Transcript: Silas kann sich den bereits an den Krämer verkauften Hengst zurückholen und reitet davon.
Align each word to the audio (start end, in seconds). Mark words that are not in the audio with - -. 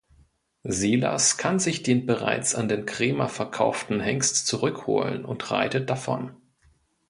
Silas 0.65 1.37
kann 1.37 1.59
sich 1.59 1.83
den 1.83 2.07
bereits 2.07 2.55
an 2.55 2.67
den 2.67 2.87
Krämer 2.87 3.29
verkauften 3.29 3.99
Hengst 3.99 4.47
zurückholen 4.47 5.25
und 5.25 5.51
reitet 5.51 5.91
davon. 5.91 6.35